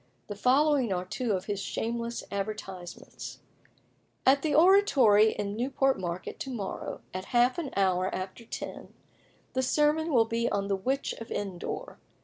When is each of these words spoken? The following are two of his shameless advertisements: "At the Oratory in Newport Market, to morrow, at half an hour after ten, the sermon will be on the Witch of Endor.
The 0.25 0.35
following 0.35 0.91
are 0.91 1.05
two 1.05 1.33
of 1.33 1.45
his 1.45 1.59
shameless 1.59 2.23
advertisements: 2.31 3.37
"At 4.25 4.41
the 4.41 4.55
Oratory 4.55 5.33
in 5.33 5.55
Newport 5.55 5.99
Market, 5.99 6.39
to 6.39 6.49
morrow, 6.49 7.01
at 7.13 7.25
half 7.25 7.59
an 7.59 7.69
hour 7.77 8.07
after 8.11 8.43
ten, 8.43 8.95
the 9.53 9.61
sermon 9.61 10.11
will 10.11 10.25
be 10.25 10.49
on 10.49 10.69
the 10.69 10.75
Witch 10.75 11.13
of 11.19 11.29
Endor. 11.31 11.99